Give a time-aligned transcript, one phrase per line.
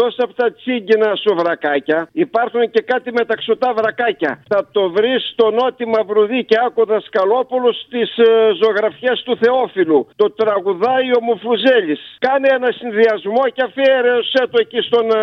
[0.00, 4.42] Εκτός από τα τσίγκινα σοβρακάκια, υπάρχουν και κάτι μεταξωτά βρακάκια.
[4.48, 8.26] Θα το βρεις στο Νότι Μαυρουδί και άκουδα Σκαλόπουλο στις ε,
[8.62, 10.08] ζωγραφιές του Θεόφιλου.
[10.16, 12.00] Το τραγουδάει ο Μουφουζέλης.
[12.18, 15.22] Κάνε ένα συνδυασμό και αφιέρεσε το εκεί στον ε,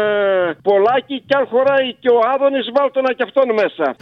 [0.68, 3.96] Πολάκη και αν χωράει και ο Άδωνης, βάλτονα και αυτόν μέσα.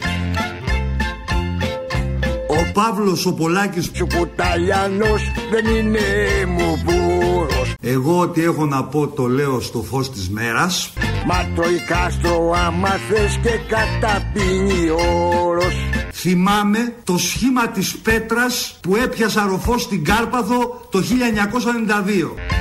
[2.70, 3.92] Ο Παύλος ο Πολάκης.
[3.94, 6.00] Σου κουταλιανός δεν είναι
[6.48, 7.73] μου βούρος.
[7.82, 10.94] Εγώ ό,τι έχω να πω το λέω στο φως της μέρας.
[11.26, 15.76] Μα το Κάστρο άμα θες και καταπίνει όρος.
[16.14, 22.55] Θυμάμαι το σχήμα της πέτρας που έπιασα ροφό στην Κάρπαθο το 1992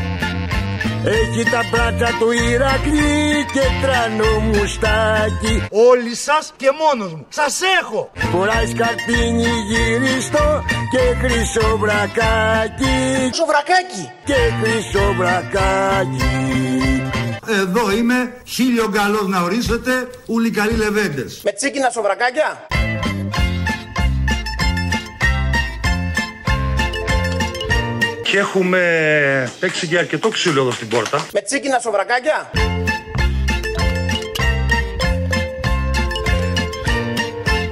[1.06, 7.26] Έχει τα μπράτσα του Ηρακλή και τρανό μουστάκι Όλοι σας και μόνος μου.
[7.28, 8.10] Σας έχω.
[8.32, 14.10] Φοράει σκαρτίνι γυριστό και χρυσό βρακάκι Σοβρακάκι.
[14.24, 16.24] Και χρυσό βρακάκι
[17.60, 22.66] Εδώ είμαι, χίλιο καλός να ορίσετε, ούλοι καλοί λεβέντες Με τσίκινα σοβρακάκια.
[28.34, 31.26] Και έχουμε παίξει και αρκετό ξύλο εδώ στην πόρτα.
[31.32, 32.50] Με τσίκινα σοβρακάκια.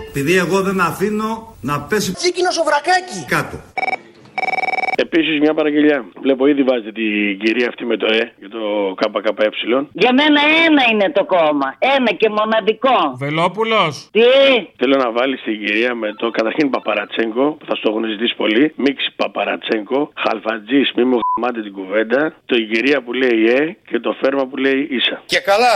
[0.08, 3.24] Επειδή εγώ δεν αφήνω να πέσει Τσίκινο σοβρακάκι.
[3.26, 3.60] κάτω
[4.96, 6.04] Επίσης, μια παραγγελιά.
[6.22, 8.60] Βλέπω ήδη βάζετε την κυρία αυτή με το Ε για το
[8.94, 9.48] ΚΚΕ.
[9.92, 11.68] Για μένα ένα είναι το κόμμα.
[11.96, 12.96] Ένα και μοναδικό.
[13.18, 14.08] Βελόπουλος.
[14.12, 14.20] Τι;
[14.76, 18.72] Θέλω να βάλεις την κυρία με το καταρχήν Παπαρατσέγκο, που θα στο έχουν ζητήσει πολύ.
[18.76, 22.34] Μίξη Παπαρατσέγκο, Χαλφατζής, μη μου γαμάτε την κουβέντα.
[22.46, 25.22] Το η κυρία που λέει Ε και το φέρμα που λέει Ίσα.
[25.26, 25.74] Και καλά,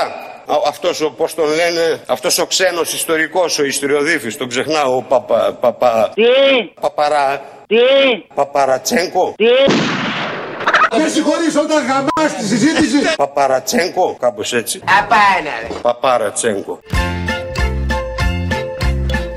[0.54, 5.02] α- αυτός ο, πώς τον λένε, αυτός ο ξένος ιστορικός, ο ιστοριοδίφης, τον ξεχνάω, ο
[5.08, 6.24] παπα, παπα, Τι;
[6.80, 7.76] παπαρά, Τι;
[8.34, 9.44] παπαρατσέγκο, Τι;
[11.02, 15.80] Με συγχωρείς όταν γαμάς τη συζήτηση παπαρατσέγκο, κάπως έτσι, Απάνα.
[15.82, 16.80] παπαρατσέγκο.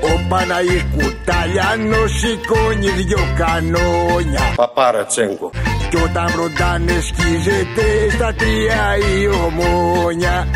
[0.02, 5.50] Ο Παναής κουταλιανός σηκώνει δυο κανόνια Παπαρατσέγκο.
[5.90, 10.46] Κι όταν βροντάνε σκίζεται στα τρία η ομόνια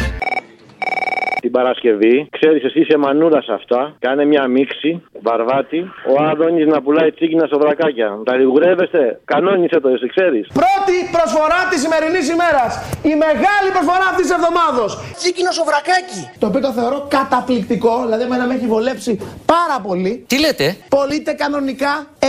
[1.41, 3.97] Την Παρασκευή, ξέρεις εσύ είσαι μανούρα σε αυτά.
[3.98, 5.80] Κάνε μια μίξη, βαρβάτη.
[6.12, 8.08] Ο Άδωνης να πουλάει τσίκινα στο βρακάκια.
[8.25, 10.44] Τα λιγουρεύεστε, κανόνισε το, εσύ ξέρεις.
[10.62, 12.72] Πρώτη προσφορά της σημερινής ημέρας.
[13.02, 14.84] Η μεγάλη προσφορά αυτής της εβδομάδα.
[15.19, 16.22] Τσίκινο σοβρακάκι.
[16.38, 19.12] Το οποίο το θεωρώ καταπληκτικό, δηλαδή εμένα με έχει βολέψει
[19.54, 20.12] πάρα πολύ.
[20.30, 22.28] Τι λέτε; Πωλείται κανονικά 179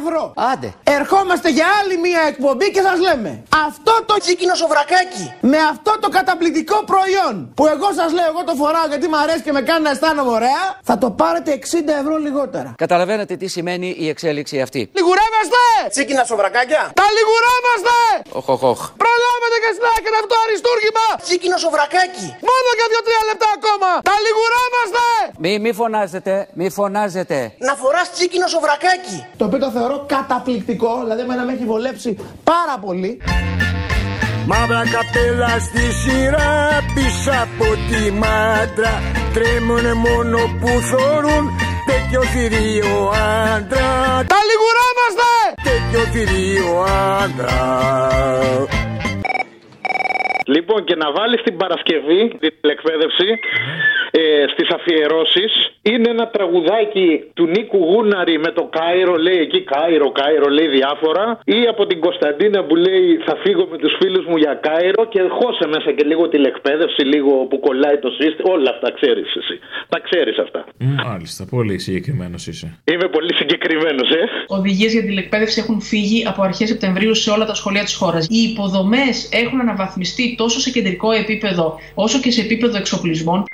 [0.00, 0.22] ευρώ.
[0.52, 0.68] Άντε.
[0.98, 6.08] Ερχόμαστε για άλλη μία εκπομπή και σας λέμε Αυτό το τσίκινο σοβρακάκι Με αυτό το
[6.08, 9.82] καταπληκτικό προϊόν Που εγώ σας λέω εγώ το φοράω γιατί μου αρέσει και με κάνει
[9.82, 14.80] να αισθάνομαι ωραία Θα το πάρετε 60 ευρώ λιγότερα Καταλαβαίνετε τι σημαίνει η εξέλιξη αυτή.
[14.98, 15.62] Λιγουρεύεστε
[15.92, 17.96] Τσίκινα σοβρακάκια Τα λιγουρεύεστε
[18.38, 18.80] Οχ, οχ, οχ.
[19.02, 22.86] Προλάβετε και συνάχετε αυτό το αριστούργημα Τσίκινο σοβρακάκι Μόνο για
[23.22, 25.06] 2-3 λεπτά ακόμα Τα λιγουρεύεστε
[25.44, 27.38] Μη, μη φωνάζετε, μη φωνάζετε.
[27.68, 29.18] να φοράς τσίκινο σοβρακάκι.
[29.36, 32.10] Το οποίο το θεωρώ καταπληκτικό, δηλαδή εμένα με έχει βολέψει
[32.52, 33.12] πάρα πολύ.
[34.50, 36.52] Μαύρα καπέλα στη σειρά
[36.94, 38.94] πίσω από τη μάντρα.
[39.34, 41.44] Τρέμουνε μόνο που θωρούν
[41.90, 42.96] τέτοιο θηρίο
[43.54, 43.90] άντρα.
[44.32, 45.30] Τα λιγουράμαστε!
[45.70, 46.70] Τέτοιο θηρίο
[47.22, 47.58] άντρα.
[50.54, 53.28] Λοιπόν, και να βάλεις την Παρασκευή την τηλεκπαίδευση
[54.10, 54.20] ε,
[54.52, 55.52] στις αφιερώσεις.
[55.82, 61.40] Είναι ένα τραγουδάκι του Νίκου Γούναρη με το Κάιρο, λέει εκεί Κάιρο, Κάιρο, λέει διάφορα.
[61.44, 65.20] Ή από την Κωνσταντίνα που λέει Θα φύγω με τους φίλους μου για Κάιρο και
[65.38, 68.52] χώσε μέσα και λίγο τηλεκπαίδευση, λίγο που κολλάει το σύστημα.
[68.54, 69.58] Όλα αυτά ξέρεις εσύ.
[69.88, 70.64] Τα ξέρεις αυτά.
[70.78, 72.78] Μάλιστα, πολύ συγκεκριμένος είσαι.
[72.92, 74.22] Είμαι πολύ συγκεκριμένος, ε.
[74.46, 78.26] Οδηγίες για την εκπαίδευση έχουν φύγει από αρχές Σεπτεμβρίου σε όλα τα σχολεία της χώρας.
[78.30, 83.44] Οι υποδομές έχουν αναβαθμιστεί τόσο σε κεντρικό επίπεδο όσο και σε επίπεδο εξοπλισμών.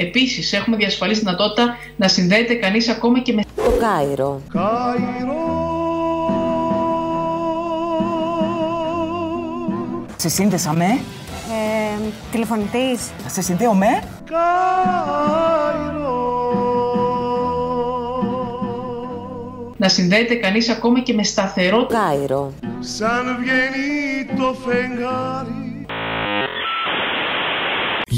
[0.00, 4.40] Επίσης, έχουμε διασφαλίσει δυνατότητα να συνδέεται κανείς ακόμα και με Το Κάιρο.
[10.16, 11.98] Σε σύνδεσα με, Ε,
[12.30, 13.10] τηλεφωνητής.
[13.26, 13.86] σε συνδέω με;
[19.76, 22.52] να συνδέεται κανείς ακόμα και με σταθερό Κάιρο.
[22.80, 25.59] Σαν βγαίνει το φεγγάρι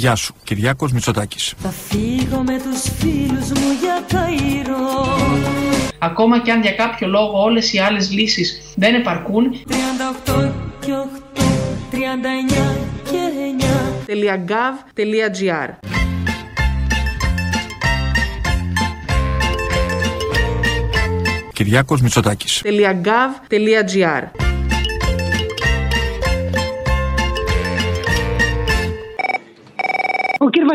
[0.02, 1.54] Γεια σου, Κυριάκος Μητσοτάκης.
[1.58, 5.16] Θα φύγω με τους φίλους μου για Κάιρο.
[5.98, 11.42] Ακόμα και αν για κάποιο λόγο όλες οι άλλες λύσεις δεν επαρκούν, 38 και 8,
[11.90, 12.76] 39
[13.10, 13.18] και
[14.08, 14.46] 9.
[14.48, 15.70] .gov.gr
[21.52, 22.62] Κυριάκος Μητσοτάκης.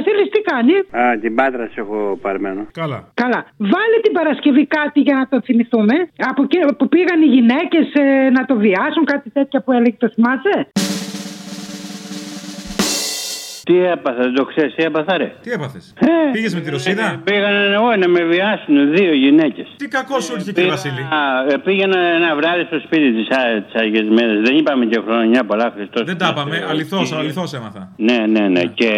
[0.05, 0.73] .gov.gr κάνει;
[1.03, 2.67] Α, την πάτρα σε έχω παρμένο.
[2.71, 2.99] Καλά.
[3.13, 3.45] Καλά.
[3.57, 5.95] Βάλε την Παρασκευή κάτι για να το θυμηθούμε.
[6.17, 7.85] Από εκεί που πήγαν οι γυναίκες
[8.33, 10.71] να το βιάσουν, κάτι τέτοια που έλεγε, το θυμάσαι;
[13.67, 17.21] Τι έπαθα, δεν το ξέρεις, τι έπαθα, ρε; Τι έπαθες; Ε, Πήγες με τη Ρωσίδα;
[17.23, 19.67] Πήγαν εγώ να με βιάσουν δύο γυναίκες.
[19.77, 21.03] Τι κακός σου ήρθε, κύριε Βασίλη;
[21.63, 23.23] Πήγαινα ένα βράδυ στο σπίτι τη
[23.79, 24.39] Άγιε Μέρες.
[24.45, 26.03] Δεν είπαμε και χρονιά πολλά Χριστός.
[26.03, 26.65] Δεν τα είπαμε.
[26.69, 27.91] Αληθώς, αληθώς έμαθα.
[27.97, 28.61] Ναι, ναι, ναι.
[28.61, 28.91] Και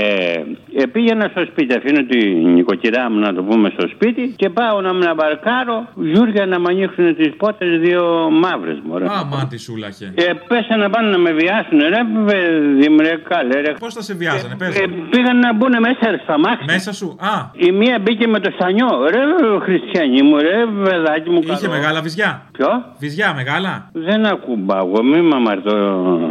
[0.76, 1.78] ε, πήγαινα στο σπίτι.
[1.78, 5.88] Αφήνω την νοικοκυρά μου να το πούμε στο σπίτι και πάω να με μπαρκάρω.
[5.96, 8.96] Γιούρια να με ανοίξουν τις πότε δύο μαύρες μου.
[8.96, 10.14] Α, μα τι σούλαχε.
[10.16, 11.80] Ε, πέσανε πάνω να με βιάσουν.
[11.80, 13.72] Ρε, παιδί μου, ρε, καλέ, ρε.
[13.80, 14.76] Πώς θα σε βιάζανε, πες.
[14.80, 16.66] Ε, πήγαν να μπουν μέσα στα μάτια.
[16.74, 17.34] Μέσα σου, α.
[17.68, 18.90] Η μία μπήκε με το στανιό.
[19.14, 19.22] Ρε,
[19.66, 21.40] χριστιανή μου, ρε, παιδάκι μου.
[21.44, 21.72] Είχε καλό.
[21.76, 22.32] μεγάλα βυζιά.
[22.52, 22.68] Ποιο;
[23.00, 23.90] Βυζιά μεγάλα.
[24.08, 25.74] Δεν ακουμπάω, μη με αμαρτώ.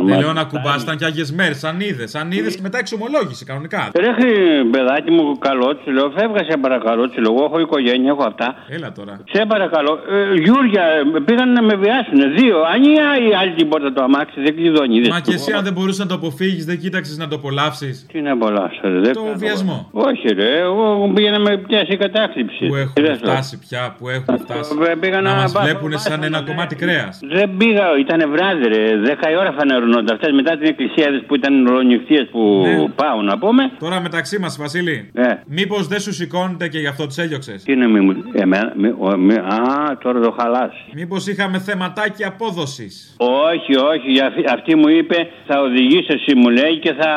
[0.04, 1.64] Δεν λέω να κουμπά, ήταν και άγιες μέρες.
[1.64, 3.90] Αν είδες, αν είδες και μετά εξομολόγηση κανονικά.
[4.02, 8.10] Ρε, χρυ- παιδάκι μου, καλό του λέω, φεύγα σε παρακαλώ, του λέω, εγώ έχω οικογένεια,
[8.10, 8.54] έχω αυτά.
[8.69, 9.20] Έλα τώρα.
[9.32, 12.19] Σε παρακαλώ, ε, Γιούρια, ε, πήγαν να με βιάσουν.
[12.36, 12.56] Δύο.
[12.72, 14.96] Αν η άλλη την πόρτα το αμάξι, δεν κλειδώνει.
[14.96, 15.31] είδες Μα το.
[15.31, 18.06] και εσύ αν δεν μπορούσες να το αποφύγεις, δεν κοίταξες να το απολαύσεις.
[18.19, 19.00] Τι να απολαύσω, ρε.
[19.00, 19.37] δεν Το κάνω.
[19.37, 19.88] βιασμό.
[19.93, 22.67] Όχι, ρε, εγώ πήγα να με πιάσει η κατάκληψη.
[22.67, 23.15] Που έχουμε Δεν λέω.
[23.15, 24.73] φτάσει πια, που έχουμε φτάσει.
[24.91, 27.20] Ε, πήγα Να να μας πάω- βλέπουν σαν ένα κομμάτι κρέας.
[27.37, 28.97] Δεν πήγα, ήταν βράδυ, ρε.
[28.97, 30.15] Δέκα η ώρα φανερωνόντα.
[30.15, 32.88] Αυτές μετά την εκκλησία είδες που ήταν ρονιχτίε που Ναι.
[32.88, 33.62] πάω να πούμε.
[33.79, 35.11] Τώρα μεταξύ μας, Βασίλη.
[35.12, 35.41] Ναι.
[35.47, 38.15] Μήπως δεν σου σηκώνεται και γι' αυτό τις έδιωξες; Τι είναι μη μου.
[38.32, 40.85] Εμένα, μη, ο, μη, α, τώρα το χαλάσει.
[40.94, 44.09] Μήπως είχαμε θεματάκι απόδοσης; Όχι, όχι.
[44.11, 45.17] για αυτή- Αυτή μου είπε
[45.47, 47.12] θα οδηγήσει εσύ μου λέει και θα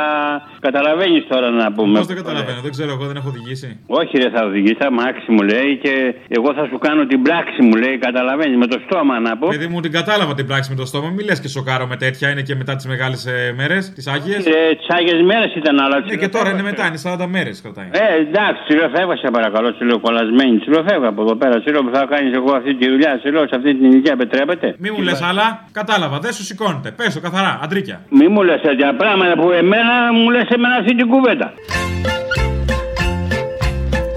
[0.91, 1.97] καταλαβαίνεις τώρα να πούμε.
[1.97, 3.67] Πώς δεν καταλαβαίνω, δεν ξέρω, εγώ δεν έχω οδηγήσει.
[3.99, 5.93] Όχι, ρε, θα οδηγήσει τα μάξι μου λέει και
[6.37, 7.95] εγώ θα σου κάνω την πράξη μου λέει.
[8.07, 9.47] Καταλαβαίνεις με το στόμα να πω.
[9.47, 11.09] Παιδί μου την κατάλαβα την πράξη με το στόμα.
[11.15, 13.21] Μη λες και σοκάρω με τέτοια, είναι και μετά τις μεγάλες
[13.59, 14.45] μέρες, τις άγιες.
[14.45, 15.97] Ε, τις άγιες μέρες ήταν, αλλά.
[15.99, 17.89] Ναι, και τώρα είναι μετά, είναι 40 μέρες κρατάει.
[17.91, 21.35] Ε, εντάξει, σου λέω φεύγα σε παρακαλώ, σου λέω κολλασμένη, σου λέω φεύγα από εδώ
[21.41, 23.85] πέρα, σου λέω που θα κάνεις εγώ αυτή τη δουλειά, σου λέω σε αυτή την
[23.91, 24.67] ηλικία επιτρέπεται.
[24.83, 25.45] Μη μου λες άλλα,
[25.79, 26.89] κατάλαβα, δεν σου σηκώνεται.
[26.99, 27.97] Πε το καθαρά, αντρίκια.
[28.19, 31.47] Μη μου λες τέτοια πράγματα που εμένα μου λες εμένα αυτή την κουβέντα.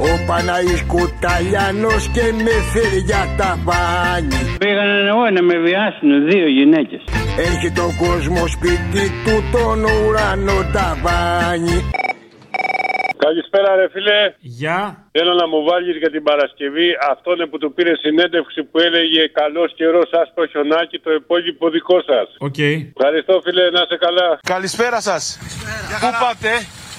[0.08, 6.48] Ο Παναής Κουταλιάνος και με φέρει για τα μπάνι Πήγαν εγώ να με βιάσουν δύο
[6.56, 7.02] γυναίκες.
[7.48, 11.78] Έχει το κόσμος σπίτι του τον ουρανό ταβάνι
[13.26, 14.18] Καλησπέρα, ρε φίλε.
[14.60, 14.78] Γεια.
[15.16, 19.70] Θέλω να μου βάλεις για την Παρασκευή αυτόν που του πήρε συνέντευξη που έλεγε Καλός
[19.78, 22.26] καιρός, άσπρο χιονάκι, το υπόλοιπο δικό σας.
[22.48, 22.60] Οκ.
[22.98, 24.28] Ευχαριστώ, φίλε, να είστε καλά.
[24.54, 25.22] Καλησπέρα σας.
[26.02, 26.52] Πού πάτε,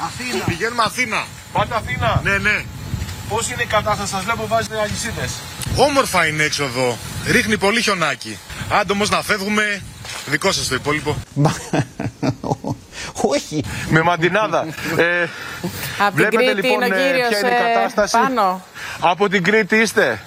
[0.08, 0.44] Αθήνα.
[0.52, 1.22] Πηγαίνουμε Αθήνα.
[1.56, 2.10] Πάτε Αθήνα.
[2.28, 2.58] Ναι, ναι.
[3.32, 5.32] Πώς είναι η κατάσταση, σας βλέπω βάζετε αλυσίδες.
[5.88, 6.88] Όμορφα είναι έξω εδώ.
[7.36, 8.34] Ρίχνει πολύ χιονάκι.
[8.78, 9.66] Άντε όμως να φεύγουμε.
[10.34, 11.12] Δικό σας το υπόλοιπο.
[13.22, 13.64] Όχι.
[13.90, 14.66] Με μαντινάδα.
[14.98, 15.28] Ε,
[16.00, 18.18] Απ' την βλέπετε Κρήτη λοιπόν είναι ο ε, κύριος, ποια είναι η ε, κατάσταση.
[18.18, 18.66] πάνω.
[19.00, 20.22] Από την Κρήτη είστε;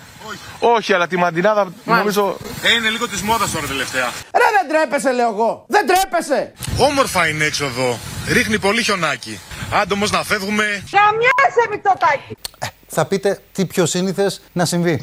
[0.58, 0.92] Όχι.
[0.92, 2.36] αλλά τη μαντινάδα νομίζω.
[2.62, 4.04] Ε, είναι λίγο της μόδας τώρα τελευταία.
[4.34, 5.64] Ρε δεν τρέπεσαι λέω εγώ.
[5.68, 6.52] Δεν τρέπεσαι.
[6.78, 7.98] Όμορφα είναι έξω εδώ.
[8.28, 9.40] Ρίχνει πολύ χιονάκι.
[9.72, 10.82] Άντε όμως να φεύγουμε.
[10.90, 12.36] Καμιάσαι Μητσοτάκη.
[12.88, 15.02] Θα πείτε τι πιο σύνηθες να συμβεί.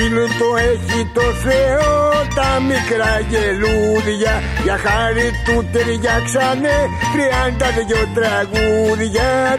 [0.00, 4.42] Φίλου το έχει το Θεό τα μικρά γελούδια.
[4.62, 9.58] Για χάρη του ταιριάξανε τριάντα δυο τραγούδια.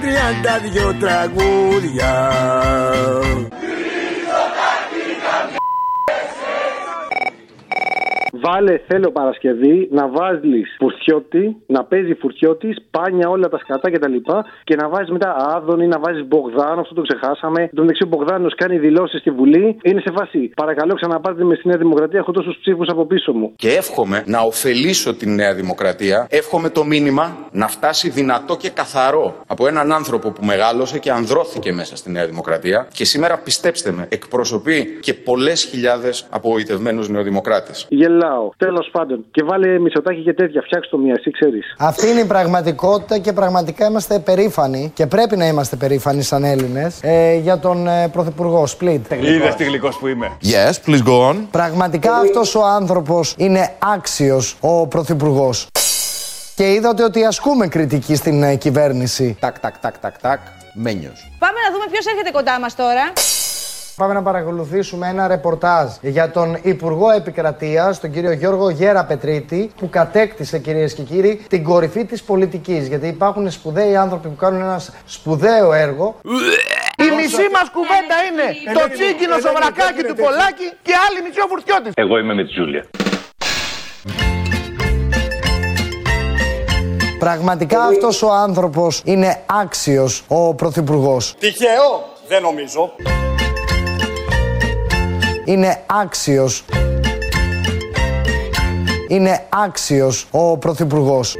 [0.00, 2.30] Τριάντα δυο τραγούδια
[8.44, 14.14] Βάλε, θέλω Παρασκευή να βάζεις φουρτιώτη, να παίζει φουρτιώτης, πάνια όλα τα σκατά κτλ.
[14.14, 14.32] Και,
[14.64, 17.62] και να βάζεις μετά Άδωνη, να βάζεις Μπογδάνο, αυτό το ξεχάσαμε.
[17.62, 19.76] Εν τω μεταξύ ο Μπογδάνος κάνει δηλώσεις στη Βουλή.
[19.82, 20.50] Είναι σε φάση.
[20.56, 22.18] Παρακαλώ, ξαναπάρτε με στη Νέα Δημοκρατία.
[22.18, 23.52] Έχω τόσους ψήφους από πίσω μου.
[23.56, 26.26] Και εύχομαι να ωφελήσω την Νέα Δημοκρατία.
[26.30, 31.72] Εύχομαι το μήνυμα να φτάσει δυνατό και καθαρό από έναν άνθρωπο που μεγάλωσε και ανδρώθηκε
[31.72, 32.88] μέσα στη Νέα Δημοκρατία.
[32.92, 37.86] Και σήμερα, πιστέψτε με, εκπροσωπεί και πολλές χιλιάδες απογοητευμένου νεοδημοκράτες.
[38.32, 38.50] Γελάω.
[38.56, 39.24] Τέλος πάντων.
[39.30, 40.62] Και βάλε μισοτάκι και τέτοια.
[40.62, 41.74] Φτιάξτε το μία, εσύ ξέρεις.
[41.78, 47.00] Αυτή είναι η πραγματικότητα και πραγματικά είμαστε περήφανοι και πρέπει να είμαστε περήφανοι σαν Έλληνες
[47.02, 49.10] ε, για τον ε, Πρωθυπουργό Σπλίτ.
[49.10, 50.36] Είδες τι γλυκός που είμαι.
[50.42, 51.36] Yes, please go on.
[51.50, 55.66] Πραγματικά αυτός ο άνθρωπος είναι άξιος ο Πρωθυπουργός.
[56.54, 59.36] Και είδατε ότι ασκούμε κριτική στην ε, κυβέρνηση.
[59.40, 60.40] Τάκ, τάκ, τάκ, τάκ, τάκ.
[60.74, 61.30] Μένιος.
[61.38, 63.12] Πάμε να δούμε ποιος έρχεται κοντά μας τώρα.
[63.96, 69.88] Πάμε να παρακολουθήσουμε ένα ρεπορτάζ για τον Υπουργό Επικρατείας, τον κύριο Γιώργο Γέρα Πετρίτη, που
[69.90, 72.88] κατέκτησε κυρίες και κύριοι την κορυφή της πολιτικής.
[72.88, 76.16] Γιατί υπάρχουν σπουδαίοι άνθρωποι που κάνουν ένα σπουδαίο έργο.
[76.96, 81.92] Η μισή μας κουβέντα είναι το τσίγκινο σοβρακάκι του Πολάκη και άλλη μισή ο Φουρτιώτης.
[81.94, 82.84] Εγώ είμαι με τη Τζούλια.
[87.18, 91.34] Πραγματικά αυτός ο άνθρωπος είναι άξιος ο Πρωθυπουργός.
[91.38, 92.92] Τυχαίο, δεν νομίζω.
[95.52, 96.64] Είναι άξιος.
[99.08, 101.36] Είναι άξιος ο Πρωθυπουργός.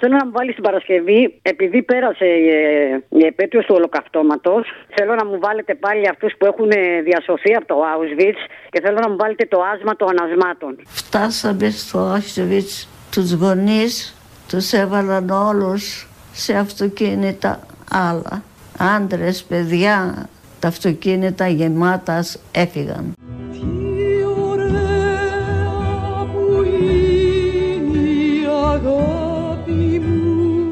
[0.00, 4.66] Θέλω να μου βάλεις την Παρασκευή, επειδή πέρασε ε, η επέτειος του ολοκαυτώματος,
[4.96, 8.40] θέλω να μου βάλετε πάλι αυτούς που έχουν ε, διασωθεί από το Auschwitz
[8.70, 10.78] και θέλω να μου βάλετε το άσμα των ανασμάτων.
[10.86, 14.16] Φτάσαμε στο Auschwitz, τους γονείς
[14.48, 18.42] τους έβαλαν όλους σε αυτοκίνητα άλλα.
[18.78, 20.28] Άντρες, παιδιά,
[20.62, 23.14] τα αυτοκίνητα γεμάτας έφυγαν.
[27.92, 30.70] η αγάπη μου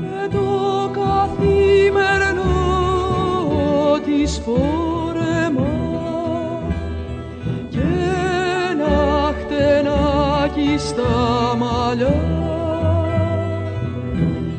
[0.00, 0.46] με το
[0.92, 2.40] καθημερινό
[4.04, 5.72] της φόρεμα
[7.70, 7.78] και
[8.70, 11.12] ένα χτενάκι στα
[11.58, 12.14] μαλλιά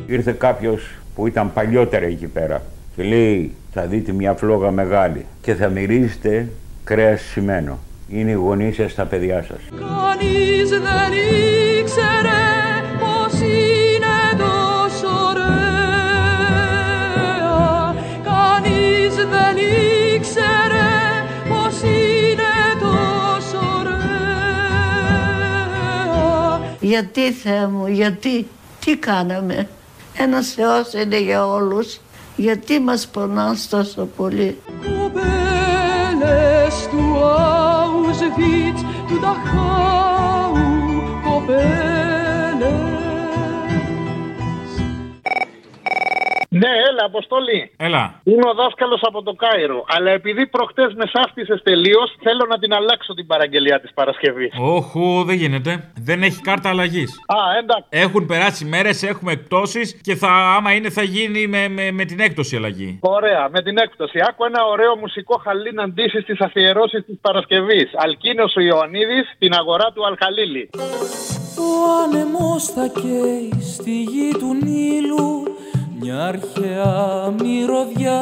[0.08, 2.62] Ήρθε κάποιος που ήταν παλιότερα εκεί πέρα
[2.95, 6.50] και λέει θα δείτε μια φλόγα μεγάλη και θα μυρίζετε
[6.83, 7.79] κρέας σημαίνο.
[8.09, 9.59] Είναι οι γονείς σας τα παιδιά σας.
[9.69, 11.12] Κανείς δεν
[11.79, 12.43] ήξερε
[13.00, 15.53] πως είναι τόσο ωραία
[18.23, 19.57] Κανείς δεν
[20.15, 20.91] ήξερε
[21.50, 24.03] πως είναι τόσο ωραία
[26.79, 28.47] Γιατί Θεέ μου, γιατί,
[28.85, 29.67] τι κάναμε;
[30.17, 32.00] Ένας Θεός είναι για όλους.
[32.35, 35.27] Γιατί μας πονάς τόσο πολύ; Κοπέλες
[36.91, 39.72] του Auschwitz, του Dachau,
[46.62, 47.72] Ναι, έλα, Αποστολή.
[47.77, 48.22] Έλα.
[48.24, 49.83] Είμαι ο δάσκαλος από το Κάιρο.
[49.88, 54.53] Αλλά επειδή προχτές με σάφτισες τελείως, θέλω να την αλλάξω την παραγγελία της Παρασκευής.
[54.60, 55.91] Όχου, δεν γίνεται.
[56.00, 57.12] Δεν έχει κάρτα αλλαγής.
[57.27, 57.88] Α, εντάξει.
[57.89, 62.19] Έχουν περάσει μέρες, έχουμε εκπτώσεις και θα, άμα είναι θα γίνει με, με, με την
[62.19, 63.00] έκπτωση αλλαγή.
[63.01, 64.19] Ωραία, με την έκπτωση.
[64.29, 67.91] Άκου ένα ωραίο μουσικό χαλίν αντίσει στι αφιερώσεις της Παρασκευής.
[67.95, 70.69] Αλκίνος ο Ιωαννίδης, την αγορά του Αλχαλίλη.
[71.57, 71.72] Ο
[72.03, 75.43] άνεμος θα καίει στη γη του Νείλου
[76.03, 76.91] μια αρχαία
[77.41, 78.19] μυρωδιά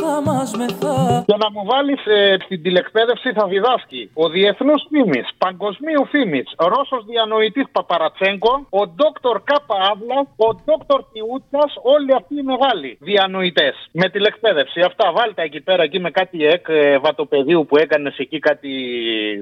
[0.00, 2.00] θα μας μεθά Για να μου βάλεις
[2.44, 9.76] στην τηλεκπαίδευση θα διδάσκει ο διεθνούς φήμης, παγκοσμίου φήμης, Ρώσος διανοητής Παπαρατσέγκο, ο Δόκτωρ Κάπα
[9.90, 11.64] Αύλα, ο Δόκτωρ Τιούτσα,
[11.94, 13.74] όλοι αυτοί οι μεγάλοι διανοητές.
[13.92, 14.80] Με τηλεκπαίδευση.
[14.80, 18.70] Αυτά βάλτε εκεί πέρα εκεί με κάτι εκ ε, βατοπεδίου που έκανες εκεί κάτι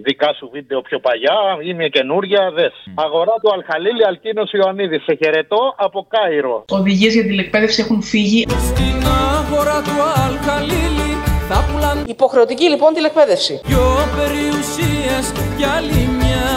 [0.07, 1.37] δικά σου βίντεο πιο παλιά.
[1.69, 2.75] Είναι καινούρια, δες.
[2.95, 5.03] Αγορά του Αλχαλίλη Αλκίνος Ιωαννίδης.
[5.03, 6.65] Σε χαιρετώ από Κάιρο.
[6.69, 8.47] Οδηγίες για τηλεκπαίδευση έχουν φύγει.
[8.51, 11.17] Στην αγορά του Αλκαλίλη
[11.49, 13.61] θα πουλάν Υποχρεωτική λοιπόν τηλεκπαίδευση.
[13.65, 16.49] δυο περιουσίες για άλλη μια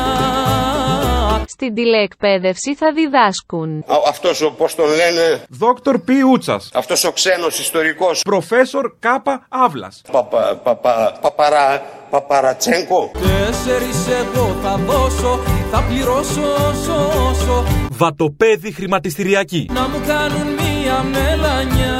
[1.48, 3.84] Στην τηλεεκπαίδευση θα διδάσκουν.
[4.08, 6.10] Αυτός ο, πώς τον λένε, Δόκτωρ Π.
[6.32, 6.70] Ούτσας.
[6.74, 10.02] αυτός ο ξένος ιστορικός, Προφέσορ Κάπα Αύλας.
[10.12, 13.12] παπα, παπα, παπαρα, παπαρατσέγκο.
[13.14, 15.40] Τέσσερις εγώ θα δώσω,
[15.72, 16.96] θα πληρώσω όσο
[17.30, 19.70] όσο Βατοπέδι χρηματιστηριακή.
[19.74, 20.73] Να μου κάνουν μία
[21.14, 21.98] μελανιά.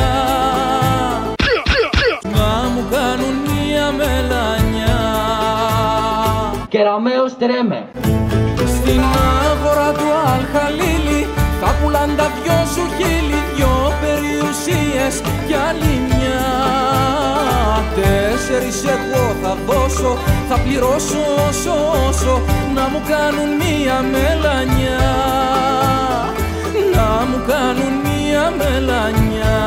[2.24, 5.02] Να μου κάνουν μία μελανιά.
[6.70, 7.88] Κεραμέως τρέμε.
[8.76, 9.02] Στην
[9.50, 11.28] αγορά του Αλχαλίλη
[11.62, 16.44] Θα πουλάν τα δυο σου χείλη Δυο περιουσίες κι άλλη μια.
[17.96, 20.18] Τέσσερις εγώ θα δώσω
[20.50, 21.76] Θα πληρώσω όσο
[22.08, 22.42] όσο
[22.76, 25.04] Να μου κάνουν μία μελανιά.
[26.96, 29.60] Να μου κάνουν μία μελανιά.